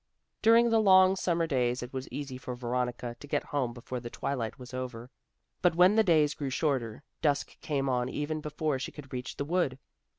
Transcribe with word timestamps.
During 0.41 0.71
the 0.71 0.79
long 0.81 1.15
summer 1.15 1.45
days 1.45 1.83
it 1.83 1.93
was 1.93 2.09
easy 2.09 2.35
for 2.39 2.55
Veronica 2.55 3.15
to 3.19 3.27
get 3.27 3.43
home 3.43 3.71
before 3.71 3.99
the 3.99 4.09
twilight 4.09 4.57
was 4.57 4.73
over. 4.73 5.11
But 5.61 5.75
when 5.75 5.93
the 5.95 6.03
days 6.03 6.33
grew 6.33 6.49
shorter, 6.49 7.03
dusk 7.21 7.61
came 7.61 7.87
on 7.87 8.09
even 8.09 8.41
before 8.41 8.79
she 8.79 8.91
could 8.91 9.13
reach 9.13 9.37
the 9.37 9.45
wood. 9.45 9.77